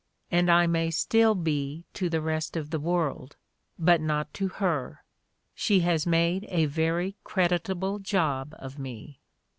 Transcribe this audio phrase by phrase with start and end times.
[0.31, 3.35] and I may still be to the rest of the world,
[3.77, 5.03] but not to her.
[5.53, 9.19] She has made a very credit able job of me."